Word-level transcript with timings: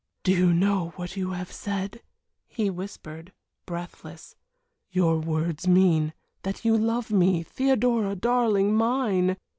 "Do 0.23 0.31
you 0.31 0.51
know 0.51 0.93
what 0.95 1.15
you 1.15 1.29
have 1.33 1.51
said," 1.51 2.01
he 2.47 2.71
whispered, 2.71 3.33
breathless. 3.67 4.35
"Your 4.89 5.19
words 5.19 5.67
mean 5.67 6.13
that 6.41 6.65
you 6.65 6.75
love 6.75 7.11
me 7.11 7.43
Theodora 7.43 8.15
darling 8.15 8.75
mine." 8.75 9.37